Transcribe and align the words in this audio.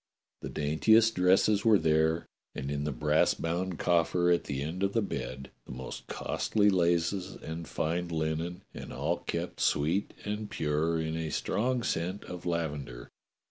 The 0.41 0.49
daintiest 0.49 1.13
dresses 1.13 1.63
were 1.63 1.77
there, 1.77 2.25
and 2.55 2.71
in 2.71 2.85
the 2.85 2.91
brass 2.91 3.35
bound 3.35 3.77
coffer 3.77 4.31
at 4.31 4.45
the 4.45 4.63
end 4.63 4.81
of 4.81 4.93
the 4.93 5.01
bed 5.03 5.51
the 5.67 5.71
most 5.73 6.07
WATCHBELL 6.07 6.39
STREET 6.39 6.69
261 6.69 6.69
costly 6.69 6.69
laces 6.71 7.35
and 7.43 7.67
fine 7.67 8.07
linen, 8.07 8.63
and 8.73 8.91
all 8.91 9.17
kept 9.19 9.59
sweet 9.59 10.15
and 10.25 10.49
pure 10.49 10.99
in 10.99 11.15
a 11.15 11.29
strong 11.29 11.83
scent 11.83 12.23
of 12.23 12.47
lavender. 12.47 13.11